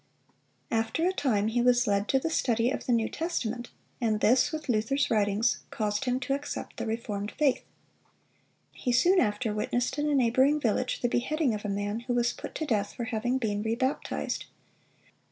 [0.71, 3.69] After a time he was led to the study of the New Testament,
[4.01, 7.61] and this, with Luther's writings, caused him to accept the reformed faith.
[8.71, 12.33] He soon after witnessed in a neighboring village the beheading of a man who was
[12.33, 14.45] put to death for having been rebaptized.